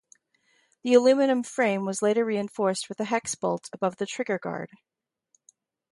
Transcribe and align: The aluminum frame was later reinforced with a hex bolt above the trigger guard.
The 0.81 0.95
aluminum 0.95 1.43
frame 1.43 1.85
was 1.85 2.01
later 2.01 2.25
reinforced 2.25 2.89
with 2.89 2.99
a 2.99 3.05
hex 3.05 3.35
bolt 3.35 3.69
above 3.71 3.97
the 3.97 4.07
trigger 4.07 4.39
guard. 4.39 4.71